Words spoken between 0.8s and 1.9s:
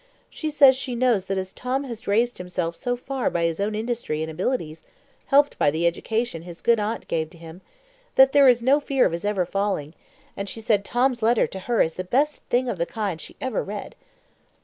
knows that as Tom